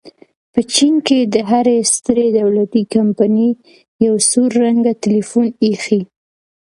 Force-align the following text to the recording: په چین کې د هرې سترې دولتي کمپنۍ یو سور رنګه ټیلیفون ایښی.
په 0.53 0.61
چین 0.73 0.95
کې 1.07 1.19
د 1.33 1.35
هرې 1.49 1.77
سترې 1.93 2.27
دولتي 2.39 2.81
کمپنۍ 2.93 3.49
یو 4.05 4.15
سور 4.29 4.49
رنګه 4.63 4.91
ټیلیفون 5.03 5.45
ایښی. 5.63 6.01